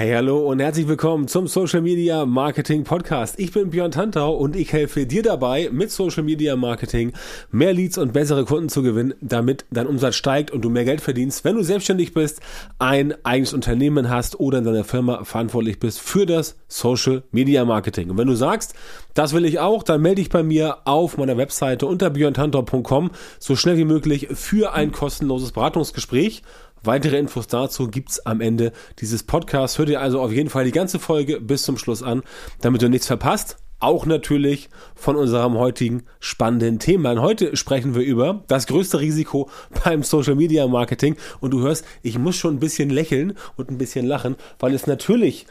[0.00, 3.38] Hey, hallo und herzlich willkommen zum Social Media Marketing Podcast.
[3.38, 7.12] Ich bin Björn Tantau und ich helfe dir dabei, mit Social Media Marketing
[7.50, 11.02] mehr Leads und bessere Kunden zu gewinnen, damit dein Umsatz steigt und du mehr Geld
[11.02, 12.40] verdienst, wenn du selbstständig bist,
[12.78, 18.08] ein eigenes Unternehmen hast oder in deiner Firma verantwortlich bist für das Social Media Marketing.
[18.08, 18.74] Und wenn du sagst,
[19.12, 23.54] das will ich auch, dann melde dich bei mir auf meiner Webseite unter björntantau.com so
[23.54, 26.42] schnell wie möglich für ein kostenloses Beratungsgespräch.
[26.82, 29.78] Weitere Infos dazu gibt's am Ende dieses Podcasts.
[29.78, 32.22] Hör dir also auf jeden Fall die ganze Folge bis zum Schluss an,
[32.62, 33.58] damit du nichts verpasst.
[33.80, 37.12] Auch natürlich von unserem heutigen spannenden Thema.
[37.12, 39.50] Und heute sprechen wir über das größte Risiko
[39.84, 41.16] beim Social Media Marketing.
[41.40, 44.86] Und du hörst, ich muss schon ein bisschen lächeln und ein bisschen lachen, weil es
[44.86, 45.46] natürlich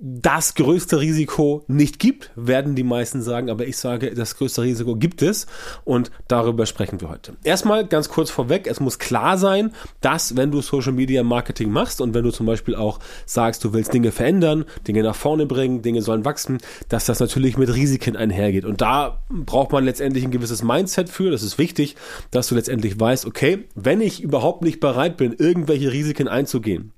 [0.00, 4.96] das größte Risiko nicht gibt, werden die meisten sagen, aber ich sage, das größte Risiko
[4.96, 5.46] gibt es
[5.84, 7.36] und darüber sprechen wir heute.
[7.44, 12.00] Erstmal ganz kurz vorweg, es muss klar sein, dass wenn du Social Media Marketing machst
[12.00, 15.82] und wenn du zum Beispiel auch sagst, du willst Dinge verändern, Dinge nach vorne bringen,
[15.82, 18.64] Dinge sollen wachsen, dass das natürlich mit Risiken einhergeht.
[18.64, 21.30] Und da braucht man letztendlich ein gewisses Mindset für.
[21.30, 21.94] Das ist wichtig,
[22.32, 26.92] dass du letztendlich weißt, okay, wenn ich überhaupt nicht bereit bin, irgendwelche Risiken einzugehen,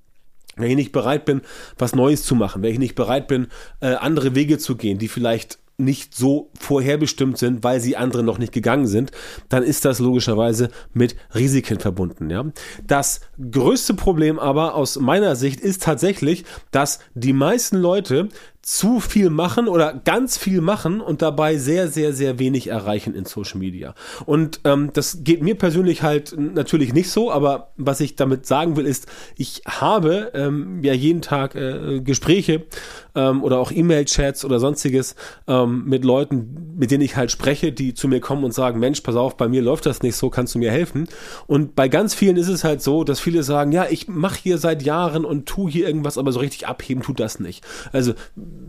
[0.57, 1.43] wenn ich nicht bereit bin,
[1.79, 3.49] was Neues zu machen, wenn ich nicht bereit bin,
[3.81, 8.39] äh, andere Wege zu gehen, die vielleicht nicht so vorherbestimmt sind, weil sie andere noch
[8.39, 9.11] nicht gegangen sind,
[9.49, 12.31] dann ist das logischerweise mit Risiken verbunden.
[12.31, 12.47] Ja?
[12.87, 18.29] Das größte Problem aber aus meiner Sicht ist tatsächlich, dass die meisten Leute
[18.67, 23.25] zu viel machen oder ganz viel machen und dabei sehr, sehr, sehr wenig erreichen in
[23.25, 23.95] Social Media.
[24.25, 28.77] Und ähm, das geht mir persönlich halt natürlich nicht so, aber was ich damit sagen
[28.77, 32.65] will, ist, ich habe ähm, ja jeden Tag äh, Gespräche
[33.15, 35.15] ähm, oder auch E-Mail-Chats oder sonstiges
[35.47, 39.01] ähm, mit Leuten, mit denen ich halt spreche, die zu mir kommen und sagen, Mensch,
[39.03, 41.07] pass auf, bei mir läuft das nicht so, kannst du mir helfen?
[41.47, 44.59] Und bei ganz vielen ist es halt so, dass viele sagen, ja, ich mache hier
[44.59, 47.65] seit Jahren und tu hier irgendwas, aber so richtig abheben tut das nicht.
[47.93, 48.15] Also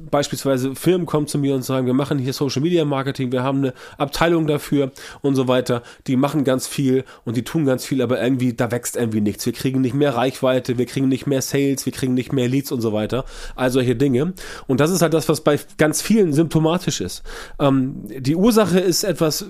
[0.09, 3.59] beispielsweise Firmen kommen zu mir und sagen, wir machen hier Social Media Marketing, wir haben
[3.59, 5.83] eine Abteilung dafür und so weiter.
[6.07, 9.45] Die machen ganz viel und die tun ganz viel, aber irgendwie, da wächst irgendwie nichts.
[9.45, 12.71] Wir kriegen nicht mehr Reichweite, wir kriegen nicht mehr Sales, wir kriegen nicht mehr Leads
[12.71, 13.25] und so weiter.
[13.55, 14.33] All solche Dinge.
[14.67, 17.23] Und das ist halt das, was bei ganz vielen symptomatisch ist.
[17.59, 19.45] Ähm, die Ursache ist etwas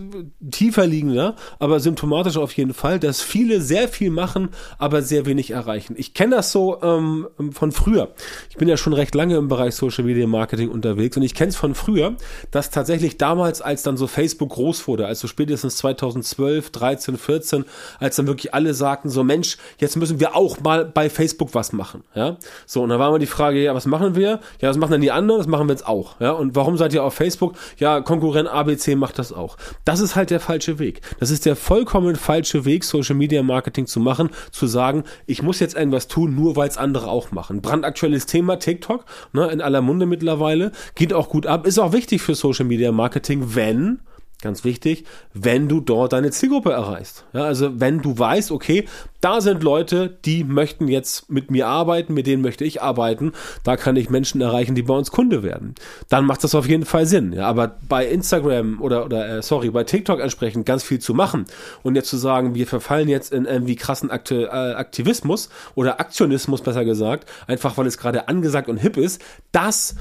[0.51, 5.51] tiefer liegender, aber symptomatisch auf jeden Fall, dass viele sehr viel machen, aber sehr wenig
[5.51, 5.95] erreichen.
[5.97, 8.13] Ich kenne das so ähm, von früher.
[8.49, 11.49] Ich bin ja schon recht lange im Bereich Social Media Marketing unterwegs und ich kenne
[11.49, 12.15] es von früher,
[12.51, 17.65] dass tatsächlich damals, als dann so Facebook groß wurde, also spätestens 2012, 13, 14,
[17.99, 21.73] als dann wirklich alle sagten so, Mensch, jetzt müssen wir auch mal bei Facebook was
[21.73, 22.37] machen, ja.
[22.65, 24.39] So, und dann war mal die Frage, ja, was machen wir?
[24.61, 25.39] Ja, was machen denn die anderen?
[25.39, 26.31] Das machen wir jetzt auch, ja.
[26.31, 27.55] Und warum seid ihr auf Facebook?
[27.77, 29.57] Ja, Konkurrent ABC macht das auch.
[29.85, 31.01] Das ist halt der falsche Weg.
[31.19, 35.59] Das ist der vollkommen falsche Weg, Social Media Marketing zu machen, zu sagen, ich muss
[35.59, 37.61] jetzt irgendwas tun, nur weil es andere auch machen.
[37.61, 42.21] Brandaktuelles Thema TikTok, ne, in aller Munde mittlerweile, geht auch gut ab, ist auch wichtig
[42.21, 43.99] für Social Media Marketing, wenn
[44.39, 47.25] Ganz wichtig, wenn du dort deine Zielgruppe erreichst.
[47.33, 48.85] Ja, also wenn du weißt, okay,
[49.19, 53.31] da sind Leute, die möchten jetzt mit mir arbeiten, mit denen möchte ich arbeiten,
[53.63, 55.73] da kann ich Menschen erreichen, die bei uns Kunde werden.
[56.09, 57.33] Dann macht das auf jeden Fall Sinn.
[57.33, 61.45] Ja, aber bei Instagram oder, oder äh, sorry, bei TikTok entsprechend ganz viel zu machen
[61.81, 66.61] und jetzt zu sagen, wir verfallen jetzt in irgendwie krassen Akte, äh, Aktivismus oder Aktionismus
[66.61, 69.19] besser gesagt, einfach weil es gerade angesagt und hip ist,
[69.51, 69.95] das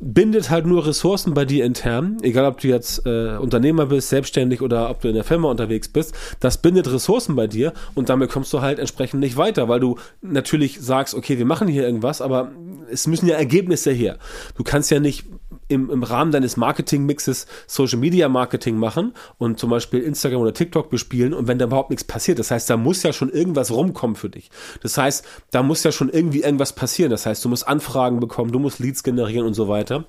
[0.00, 4.62] bindet halt nur Ressourcen bei dir intern, egal ob du jetzt äh, Unternehmer bist, selbstständig
[4.62, 8.30] oder ob du in der Firma unterwegs bist, das bindet Ressourcen bei dir und damit
[8.30, 12.20] kommst du halt entsprechend nicht weiter, weil du natürlich sagst, okay, wir machen hier irgendwas,
[12.20, 12.52] aber
[12.90, 14.18] es müssen ja Ergebnisse her.
[14.56, 15.24] Du kannst ja nicht
[15.68, 20.90] im, im Rahmen deines Marketing-Mixes Social Media Marketing machen und zum Beispiel Instagram oder TikTok
[20.90, 24.16] bespielen und wenn da überhaupt nichts passiert, das heißt, da muss ja schon irgendwas rumkommen
[24.16, 24.50] für dich.
[24.82, 27.10] Das heißt, da muss ja schon irgendwie irgendwas passieren.
[27.10, 30.04] Das heißt, du musst Anfragen bekommen, du musst Leads generieren und so weiter.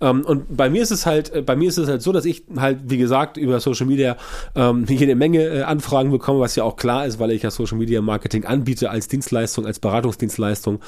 [0.00, 2.24] Ähm, und bei mir ist es halt, äh, bei mir ist es halt so, dass
[2.24, 4.16] ich halt, wie gesagt, über Social Media
[4.54, 7.78] ähm, jede Menge äh, Anfragen bekomme, was ja auch klar ist, weil ich ja Social
[7.78, 10.80] Media Marketing anbiete als Dienstleistung, als Beratungsdienstleistung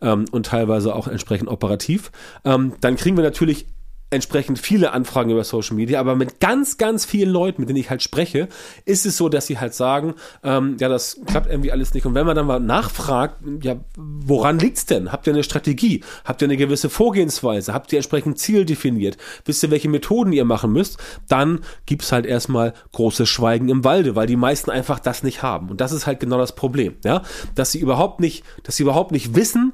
[0.00, 2.10] ähm, und teilweise auch entsprechend operativ.
[2.44, 3.66] Ähm, dann kriegen wir natürlich
[4.12, 7.90] entsprechend viele Anfragen über Social Media, aber mit ganz, ganz vielen Leuten, mit denen ich
[7.90, 8.48] halt spreche,
[8.84, 12.06] ist es so, dass sie halt sagen, ähm, ja, das klappt irgendwie alles nicht.
[12.06, 15.10] Und wenn man dann mal nachfragt, ja, woran liegt's denn?
[15.12, 16.02] Habt ihr eine Strategie?
[16.24, 17.72] Habt ihr eine gewisse Vorgehensweise?
[17.72, 19.16] Habt ihr entsprechend Ziel definiert?
[19.44, 20.98] Wisst ihr, welche Methoden ihr machen müsst?
[21.28, 25.70] Dann gibt's halt erstmal großes Schweigen im Walde, weil die meisten einfach das nicht haben.
[25.70, 27.22] Und das ist halt genau das Problem, ja,
[27.54, 29.72] dass sie überhaupt nicht, dass sie überhaupt nicht wissen,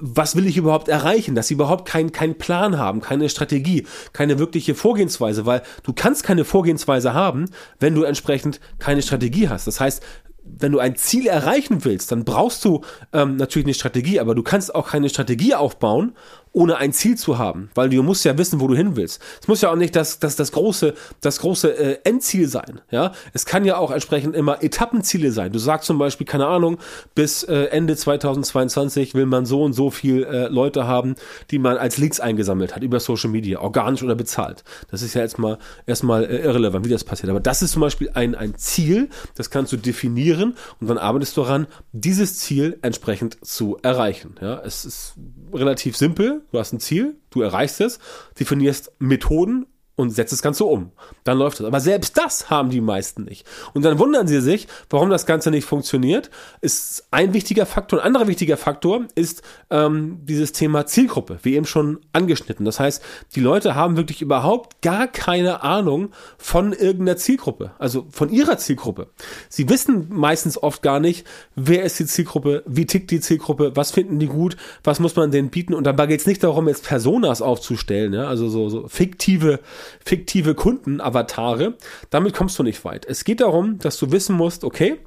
[0.00, 4.38] was will ich überhaupt erreichen, dass sie überhaupt keinen keinen Plan haben, keine Strategie, keine
[4.38, 9.66] wirkliche Vorgehensweise, weil du kannst keine Vorgehensweise haben, wenn du entsprechend keine Strategie hast.
[9.66, 10.02] Das heißt,
[10.42, 12.82] wenn du ein Ziel erreichen willst, dann brauchst du
[13.12, 16.14] ähm, natürlich eine Strategie, aber du kannst auch keine Strategie aufbauen,
[16.52, 19.20] ohne ein Ziel zu haben, weil du musst ja wissen, wo du hin willst.
[19.40, 22.80] Es muss ja auch nicht das, das, das große, das große äh, Endziel sein.
[22.90, 25.52] Ja, es kann ja auch entsprechend immer Etappenziele sein.
[25.52, 26.78] Du sagst zum Beispiel, keine Ahnung,
[27.14, 31.14] bis äh, Ende 2022 will man so und so viel äh, Leute haben,
[31.50, 34.64] die man als Leads eingesammelt hat über Social Media, organisch oder bezahlt.
[34.90, 37.30] Das ist ja jetzt mal erstmal äh, irrelevant, wie das passiert.
[37.30, 41.36] Aber das ist zum Beispiel ein, ein Ziel, das kannst du definieren und dann arbeitest
[41.36, 44.34] du daran, dieses Ziel entsprechend zu erreichen.
[44.40, 45.14] Ja, es ist
[45.52, 46.39] relativ simpel.
[46.50, 47.98] Du hast ein Ziel, du erreichst es,
[48.38, 49.66] definierst Methoden
[50.00, 50.92] und setzt das Ganze um.
[51.24, 51.66] Dann läuft es.
[51.66, 53.46] Aber selbst das haben die meisten nicht.
[53.74, 56.30] Und dann wundern sie sich, warum das Ganze nicht funktioniert.
[56.60, 58.00] Ist ein wichtiger Faktor.
[58.00, 62.64] Ein anderer wichtiger Faktor ist ähm, dieses Thema Zielgruppe, wie eben schon angeschnitten.
[62.64, 63.02] Das heißt,
[63.34, 69.08] die Leute haben wirklich überhaupt gar keine Ahnung von irgendeiner Zielgruppe, also von ihrer Zielgruppe.
[69.48, 73.90] Sie wissen meistens oft gar nicht, wer ist die Zielgruppe, wie tickt die Zielgruppe, was
[73.90, 75.74] finden die gut, was muss man denen bieten.
[75.74, 78.26] Und dabei geht es nicht darum, jetzt Personas aufzustellen, ja?
[78.26, 79.60] also so, so fiktive
[80.04, 81.76] fiktive Kundenavatare.
[82.10, 83.06] Damit kommst du nicht weit.
[83.06, 84.98] Es geht darum, dass du wissen musst, okay,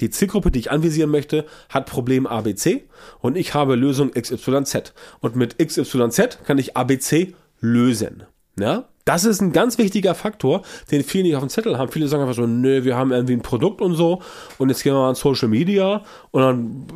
[0.00, 2.84] die Zielgruppe, die ich anvisieren möchte, hat Problem ABC
[3.20, 4.94] und ich habe Lösung XYZ.
[5.20, 8.24] Und mit XYZ kann ich ABC lösen.
[8.58, 8.84] Ja?
[9.04, 10.62] Das ist ein ganz wichtiger Faktor,
[10.92, 11.90] den viele nicht auf dem Zettel haben.
[11.90, 14.22] Viele sagen einfach so, nö, wir haben irgendwie ein Produkt und so
[14.58, 16.86] und jetzt gehen wir mal an Social Media und dann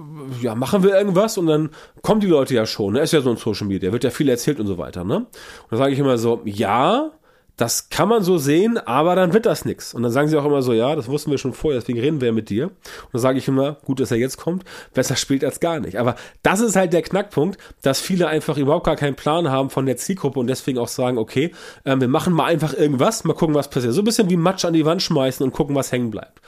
[0.40, 1.70] ja, machen wir irgendwas und dann
[2.02, 2.92] kommen die Leute ja schon.
[2.92, 3.00] Ne?
[3.00, 5.02] Ist ja so ein Social Media, wird ja viel erzählt und so weiter.
[5.02, 5.16] Ne?
[5.16, 5.26] Und
[5.70, 7.10] dann sage ich immer so, ja,
[7.56, 9.94] das kann man so sehen, aber dann wird das nichts.
[9.94, 12.20] Und dann sagen sie auch immer so, ja, das wussten wir schon vorher, deswegen reden
[12.20, 12.66] wir mit dir.
[12.66, 12.74] Und
[13.14, 15.96] dann sage ich immer, gut, dass er jetzt kommt, besser spielt als gar nicht.
[15.98, 19.86] Aber das ist halt der Knackpunkt, dass viele einfach überhaupt gar keinen Plan haben von
[19.86, 21.52] der Zielgruppe und deswegen auch sagen, okay,
[21.84, 23.94] äh, wir machen mal einfach irgendwas, mal gucken, was passiert.
[23.94, 26.40] So ein bisschen wie Matsch an die Wand schmeißen und gucken, was hängen bleibt.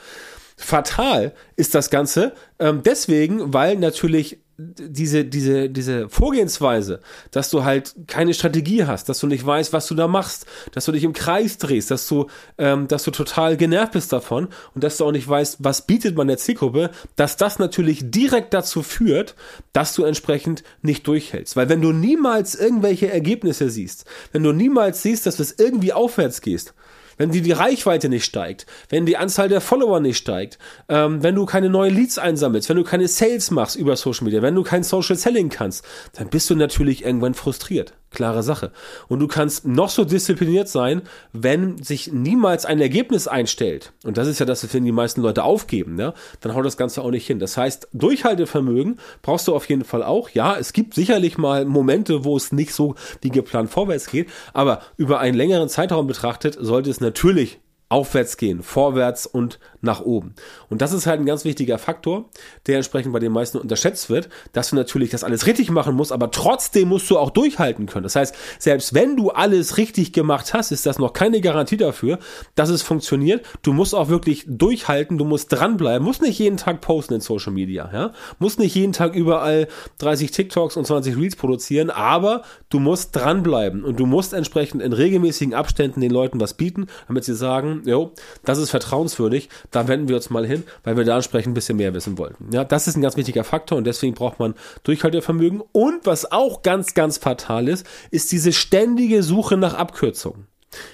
[0.57, 6.99] Fatal ist das Ganze ähm, deswegen, weil natürlich diese, diese, diese Vorgehensweise,
[7.31, 10.83] dass du halt keine Strategie hast, dass du nicht weißt, was du da machst, dass
[10.83, 12.27] du dich im Kreis drehst, dass du,
[12.57, 16.17] ähm, dass du total genervt bist davon und dass du auch nicht weißt, was bietet
[16.17, 19.35] man der Zielgruppe, dass das natürlich direkt dazu führt,
[19.71, 21.55] dass du entsprechend nicht durchhältst.
[21.55, 26.41] Weil wenn du niemals irgendwelche Ergebnisse siehst, wenn du niemals siehst, dass es irgendwie aufwärts
[26.41, 26.73] gehst,
[27.19, 30.57] wenn die, die Reichweite nicht steigt, wenn die Anzahl der Follower nicht steigt,
[30.87, 34.41] ähm, wenn du keine neuen Leads einsammelst, wenn du keine Sales machst über Social Media,
[34.41, 37.93] wenn du kein Social Selling kannst, dann bist du natürlich irgendwann frustriert.
[38.11, 38.71] Klare Sache.
[39.07, 43.93] Und du kannst noch so diszipliniert sein, wenn sich niemals ein Ergebnis einstellt.
[44.03, 46.13] Und das ist ja das, was die meisten Leute aufgeben, ja?
[46.41, 47.37] dann haut das Ganze auch nicht hin.
[47.37, 50.29] Das heißt, Durchhaltevermögen brauchst du auf jeden Fall auch.
[50.31, 54.81] Ja, es gibt sicherlich mal Momente, wo es nicht so wie geplant vorwärts geht, aber
[54.97, 57.59] über einen längeren Zeitraum betrachtet sollte es natürlich
[57.89, 60.33] aufwärts gehen, vorwärts und nach oben.
[60.69, 62.25] Und das ist halt ein ganz wichtiger Faktor,
[62.67, 66.11] der entsprechend bei den meisten unterschätzt wird, dass du natürlich das alles richtig machen musst,
[66.11, 68.03] aber trotzdem musst du auch durchhalten können.
[68.03, 72.19] Das heißt, selbst wenn du alles richtig gemacht hast, ist das noch keine Garantie dafür,
[72.55, 73.45] dass es funktioniert.
[73.61, 77.53] Du musst auch wirklich durchhalten, du musst dranbleiben, musst nicht jeden Tag posten in Social
[77.53, 79.67] Media, ja, musst nicht jeden Tag überall
[79.99, 84.93] 30 TikToks und 20 Reels produzieren, aber du musst dranbleiben und du musst entsprechend in
[84.93, 88.11] regelmäßigen Abständen den Leuten was bieten, damit sie sagen, jo,
[88.43, 91.77] das ist vertrauenswürdig, da wenden wir uns mal hin, weil wir da entsprechend ein bisschen
[91.77, 92.49] mehr wissen wollten.
[92.51, 95.61] Ja, das ist ein ganz wichtiger Faktor und deswegen braucht man Durchhaltevermögen.
[95.71, 100.47] Und was auch ganz, ganz fatal ist, ist diese ständige Suche nach Abkürzungen.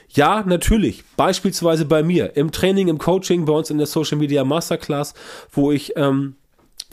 [0.09, 1.03] Ja, natürlich.
[1.17, 5.13] Beispielsweise bei mir im Training, im Coaching, bei uns in der Social Media Masterclass,
[5.51, 6.35] wo ich ähm,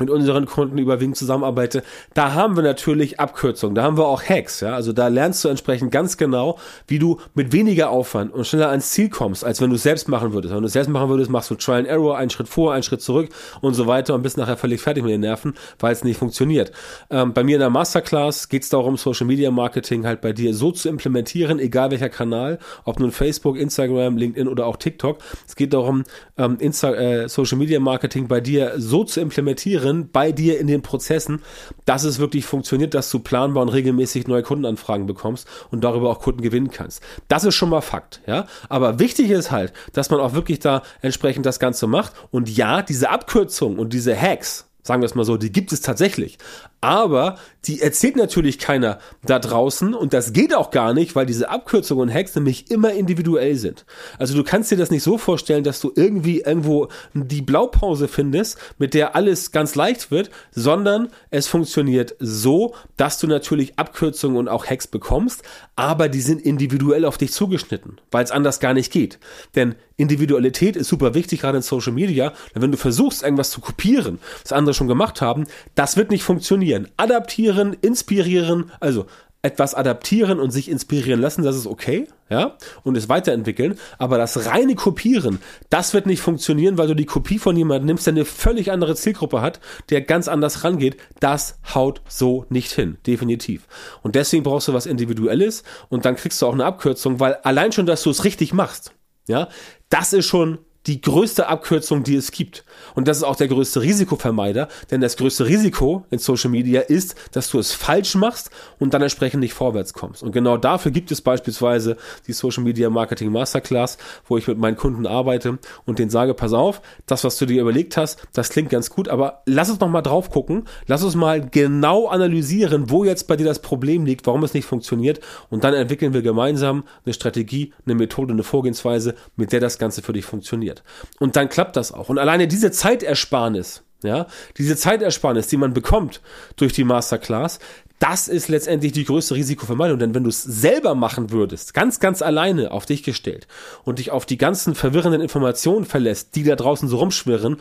[0.02, 1.82] mit unseren Kunden überwiegend zusammenarbeite,
[2.14, 5.48] da haben wir natürlich Abkürzungen, da haben wir auch Hacks, ja, also da lernst du
[5.48, 9.70] entsprechend ganz genau, wie du mit weniger Aufwand und schneller ans Ziel kommst, als wenn
[9.70, 10.54] du es selbst machen würdest.
[10.54, 12.82] Wenn du es selbst machen würdest, machst du Trial and Error, einen Schritt vor, einen
[12.82, 13.28] Schritt zurück
[13.60, 16.72] und so weiter und bist nachher völlig fertig mit den Nerven, weil es nicht funktioniert.
[17.10, 20.54] Ähm, bei mir in der Masterclass geht es darum, Social Media Marketing halt bei dir
[20.54, 25.18] so zu implementieren, egal welcher Kanal, ob nun Facebook, Instagram, LinkedIn oder auch TikTok.
[25.46, 26.04] Es geht darum,
[26.36, 30.66] ähm, Insta äh, Social Media Marketing bei dir so zu implementieren, drin bei dir in
[30.66, 31.42] den Prozessen,
[31.84, 36.20] dass es wirklich funktioniert, dass du planbar und regelmäßig neue Kundenanfragen bekommst und darüber auch
[36.20, 37.02] Kunden gewinnen kannst.
[37.28, 38.46] Das ist schon mal Fakt, ja.
[38.68, 42.12] Aber wichtig ist halt, dass man auch wirklich da entsprechend das Ganze macht.
[42.30, 45.80] Und ja, diese Abkürzungen und diese Hacks, sagen wir es mal so, die gibt es
[45.80, 46.38] tatsächlich.
[46.82, 47.36] Aber
[47.66, 52.08] die erzählt natürlich keiner da draußen und das geht auch gar nicht, weil diese Abkürzungen
[52.08, 53.86] und Hacks nämlich immer individuell sind.
[54.18, 58.58] Also du kannst dir das nicht so vorstellen, dass du irgendwie irgendwo die Blaupause findest,
[58.78, 64.48] mit der alles ganz leicht wird, sondern es funktioniert so, dass du natürlich Abkürzungen und
[64.48, 65.44] auch Hacks bekommst,
[65.76, 69.20] aber die sind individuell auf dich zugeschnitten, weil es anders gar nicht geht.
[69.54, 72.32] Denn Individualität ist super wichtig, gerade in Social Media.
[72.54, 76.71] Wenn du versuchst, irgendwas zu kopieren, was andere schon gemacht haben, das wird nicht funktionieren.
[76.96, 79.06] Adaptieren, inspirieren, also
[79.42, 84.46] etwas adaptieren und sich inspirieren lassen, das ist okay, ja, und es weiterentwickeln, aber das
[84.46, 88.24] reine Kopieren, das wird nicht funktionieren, weil du die Kopie von jemandem nimmst, der eine
[88.24, 89.60] völlig andere Zielgruppe hat,
[89.90, 93.66] der ganz anders rangeht, das haut so nicht hin, definitiv.
[94.02, 97.72] Und deswegen brauchst du was Individuelles und dann kriegst du auch eine Abkürzung, weil allein
[97.72, 98.94] schon, dass du es richtig machst,
[99.26, 99.48] ja,
[99.88, 102.64] das ist schon die größte Abkürzung, die es gibt.
[102.94, 107.14] Und das ist auch der größte Risikovermeider, denn das größte Risiko in Social Media ist,
[107.32, 110.22] dass du es falsch machst und dann entsprechend nicht vorwärts kommst.
[110.22, 111.96] Und genau dafür gibt es beispielsweise
[112.26, 116.52] die Social Media Marketing Masterclass, wo ich mit meinen Kunden arbeite und denen sage, pass
[116.52, 119.88] auf, das, was du dir überlegt hast, das klingt ganz gut, aber lass uns noch
[119.88, 124.26] mal drauf gucken, lass uns mal genau analysieren, wo jetzt bei dir das Problem liegt,
[124.26, 129.14] warum es nicht funktioniert und dann entwickeln wir gemeinsam eine Strategie, eine Methode, eine Vorgehensweise,
[129.36, 130.82] mit der das Ganze für dich funktioniert funktioniert.
[131.18, 132.08] Und dann klappt das auch.
[132.08, 134.26] Und alleine diese Zeitersparnis, ja,
[134.58, 136.20] diese Zeitersparnis, die man bekommt
[136.56, 137.60] durch die Masterclass,
[138.00, 139.96] das ist letztendlich die größte Risikovermeidung.
[140.00, 143.46] Denn wenn du es selber machen würdest, ganz, ganz alleine auf dich gestellt
[143.84, 147.58] und dich auf die ganzen verwirrenden Informationen verlässt, die da draußen so rumschwirren,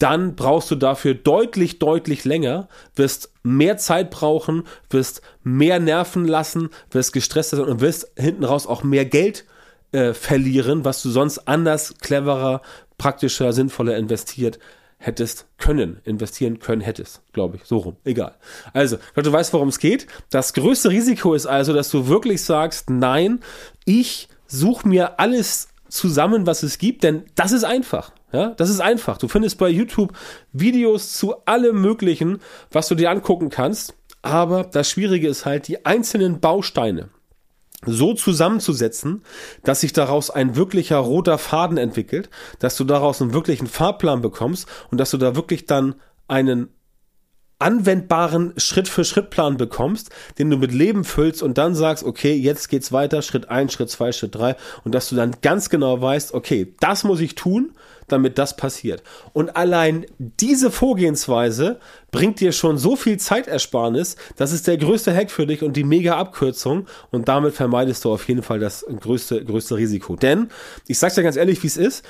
[0.00, 2.66] dann brauchst du dafür deutlich, deutlich länger,
[2.96, 8.66] wirst mehr Zeit brauchen, wirst mehr nerven lassen, wirst gestresst sein und wirst hinten raus
[8.66, 9.44] auch mehr Geld
[9.94, 12.62] äh, verlieren, was du sonst anders, cleverer,
[12.98, 14.58] praktischer, sinnvoller investiert
[14.98, 18.34] hättest können, investieren können hättest, glaube ich, so rum, egal.
[18.72, 20.06] Also, du weißt, worum es geht.
[20.30, 23.40] Das größte Risiko ist also, dass du wirklich sagst, nein,
[23.84, 28.12] ich suche mir alles zusammen, was es gibt, denn das ist einfach.
[28.32, 29.16] Ja, das ist einfach.
[29.18, 30.12] Du findest bei YouTube
[30.52, 32.40] Videos zu allem Möglichen,
[32.72, 33.94] was du dir angucken kannst.
[34.22, 37.10] Aber das Schwierige ist halt, die einzelnen Bausteine,
[37.86, 39.22] so zusammenzusetzen,
[39.62, 44.68] dass sich daraus ein wirklicher roter Faden entwickelt, dass du daraus einen wirklichen Fahrplan bekommst
[44.90, 45.94] und dass du da wirklich dann
[46.28, 46.68] einen
[47.58, 53.22] anwendbaren Schritt-für-Schritt-Plan bekommst, den du mit Leben füllst und dann sagst, okay, jetzt geht's weiter,
[53.22, 57.04] Schritt eins, Schritt zwei, Schritt drei und dass du dann ganz genau weißt, okay, das
[57.04, 57.72] muss ich tun,
[58.08, 59.02] damit das passiert.
[59.32, 61.78] Und allein diese Vorgehensweise
[62.10, 65.84] bringt dir schon so viel Zeitersparnis, das ist der größte Hack für dich und die
[65.84, 70.16] mega Abkürzung und damit vermeidest du auf jeden Fall das größte, größte Risiko.
[70.16, 70.48] Denn,
[70.86, 72.04] ich sag's dir ganz ehrlich, wie es ist,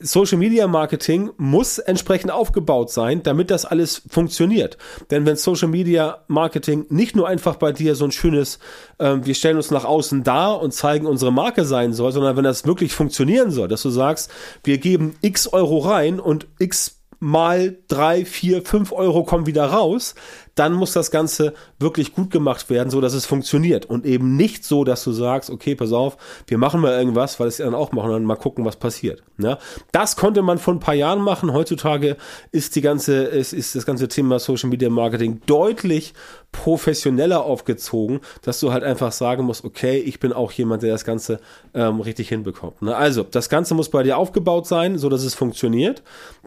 [0.00, 4.78] Social Media Marketing muss entsprechend aufgebaut sein, damit das alles funktioniert.
[5.10, 8.58] Denn wenn Social Media Marketing nicht nur einfach bei dir so ein schönes,
[8.98, 12.44] äh, wir stellen uns nach außen dar und zeigen unsere Marke sein soll, sondern wenn
[12.44, 14.30] das wirklich funktionieren soll, dass du sagst,
[14.64, 20.14] wir geben x Euro rein und x mal drei, vier, fünf Euro kommen wieder raus,
[20.58, 24.64] dann muss das Ganze wirklich gut gemacht werden, so dass es funktioniert und eben nicht
[24.64, 27.92] so, dass du sagst, okay, pass auf, wir machen mal irgendwas, weil es dann auch
[27.92, 29.22] machen und mal gucken, was passiert.
[29.38, 29.58] Ja,
[29.92, 31.52] das konnte man vor ein paar Jahren machen.
[31.52, 32.16] Heutzutage
[32.50, 36.12] ist die ganze, ist, ist das ganze Thema Social Media Marketing deutlich
[36.50, 41.04] professioneller aufgezogen, dass du halt einfach sagen musst, okay, ich bin auch jemand, der das
[41.04, 41.40] Ganze
[41.74, 42.82] ähm, richtig hinbekommt.
[42.82, 42.96] Ne?
[42.96, 46.02] Also, das Ganze muss bei dir aufgebaut sein, so dass es funktioniert.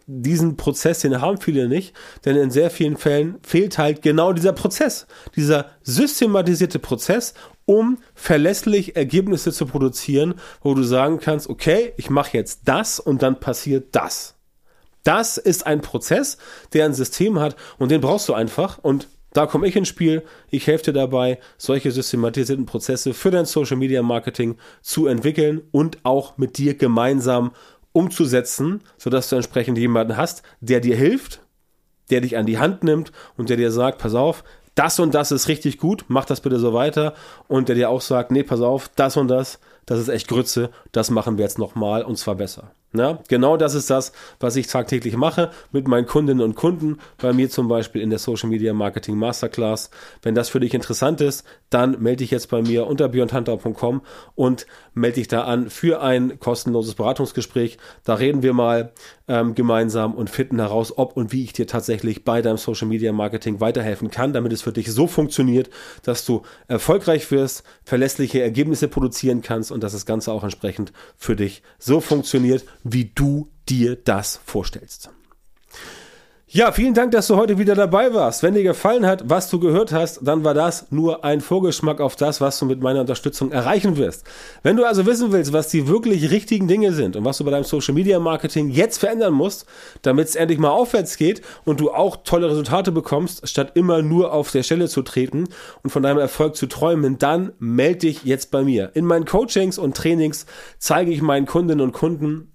[0.08, 1.94] Diesen Prozess, den haben viele nicht,
[2.26, 7.34] denn in sehr vielen Fällen fehlt halt genau dieser Prozess, dieser systematisierte Prozess,
[7.66, 13.22] um verlässlich Ergebnisse zu produzieren, wo du sagen kannst, okay, ich mache jetzt das und
[13.22, 14.36] dann passiert das.
[15.04, 16.38] Das ist ein Prozess,
[16.74, 20.24] der ein System hat und den brauchst du einfach und da komme ich ins Spiel.
[20.50, 26.00] Ich helfe dir dabei, solche systematisierten Prozesse für dein Social Media Marketing zu entwickeln und
[26.04, 27.52] auch mit dir gemeinsam
[27.94, 31.42] umzusetzen, sodass du entsprechend jemanden hast, der dir hilft,
[32.12, 34.44] der dich an die Hand nimmt und der dir sagt, pass auf,
[34.76, 37.14] das und das ist richtig gut, mach das bitte so weiter
[37.48, 40.70] und der dir auch sagt, nee, pass auf, das und das, das ist echt Grütze,
[40.92, 42.72] das machen wir jetzt nochmal und zwar besser.
[42.94, 47.32] Ja, genau das ist das, was ich tagtäglich mache mit meinen Kundinnen und Kunden, bei
[47.32, 49.92] mir zum Beispiel in der Social Media Marketing Masterclass.
[50.22, 54.02] Wenn das für dich interessant ist, dann melde dich jetzt bei mir unter beyondhunter.com
[54.36, 57.78] und melde dich da an für ein kostenloses Beratungsgespräch.
[58.04, 58.92] Da reden wir mal
[59.30, 63.14] ähm, gemeinsam und finden heraus, ob und wie ich dir tatsächlich bei deinem Social Media
[63.14, 65.70] Marketing weiterhelfen kann, damit es für dich so funktioniert,
[66.04, 71.38] dass du erfolgreich wirst, verlässliche Ergebnisse produzieren kannst und dass das Ganze auch entsprechend für
[71.38, 75.10] dich so funktioniert, wie du dir das vorstellst.
[76.54, 78.44] Ja, vielen Dank, dass du heute wieder dabei warst.
[78.44, 82.18] Wenn dir gefallen hat, was du gehört hast, dann war das nur ein Vorgeschmack auf
[82.18, 84.26] das, was du mit meiner Unterstützung erreichen wirst.
[84.62, 87.52] Wenn du also wissen willst, was die wirklich richtigen Dinge sind und was du bei
[87.52, 89.66] deinem Social Media Marketing jetzt verändern musst,
[90.02, 94.34] damit es endlich mal aufwärts geht und du auch tolle Resultate bekommst, statt immer nur
[94.34, 95.48] auf der Stelle zu treten
[95.84, 98.92] und von deinem Erfolg zu träumen, dann melde dich jetzt bei mir.
[98.94, 100.46] In meinen Coachings und Trainings
[100.80, 102.51] zeige ich meinen Kundinnen und Kunden,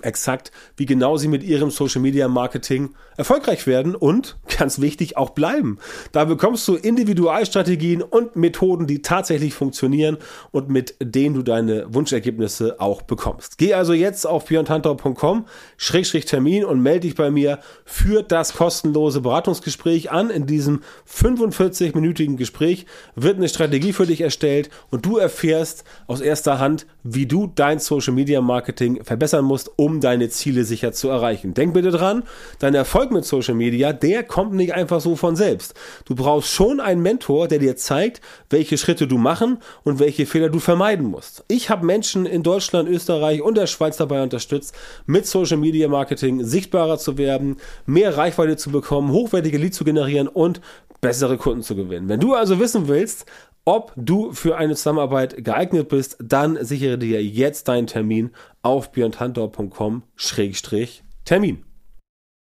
[0.00, 5.30] exakt, wie genau sie mit ihrem Social Media Marketing erfolgreich werden und, ganz wichtig, auch
[5.30, 5.78] bleiben.
[6.12, 10.16] Da bekommst du Individualstrategien und Methoden, die tatsächlich funktionieren
[10.50, 13.58] und mit denen du deine Wunschergebnisse auch bekommst.
[13.58, 15.44] Geh also jetzt auf björntantau.com,
[15.76, 20.30] Schrägstrich Termin und melde dich bei mir für das kostenlose Beratungsgespräch an.
[20.30, 26.58] In diesem 45-minütigen Gespräch wird eine Strategie für dich erstellt und du erfährst aus erster
[26.58, 31.54] Hand, wie du dein Social Media Marketing verbessern musst, um deine Ziele sicher zu erreichen.
[31.54, 32.22] Denk bitte dran,
[32.60, 35.74] dein Erfolg mit Social Media, der kommt nicht einfach so von selbst.
[36.04, 40.50] Du brauchst schon einen Mentor, der dir zeigt, welche Schritte du machen und welche Fehler
[40.50, 41.42] du vermeiden musst.
[41.48, 44.72] Ich habe Menschen in Deutschland, Österreich und der Schweiz dabei unterstützt,
[45.06, 50.28] mit Social Media Marketing sichtbarer zu werden, mehr Reichweite zu bekommen, hochwertige Leads zu generieren
[50.28, 50.60] und
[51.00, 52.08] bessere Kunden zu gewinnen.
[52.08, 53.26] Wenn du also wissen willst,
[53.64, 61.64] ob du für eine Zusammenarbeit geeignet bist, dann sichere dir jetzt deinen Termin auf björntantau.com-termin.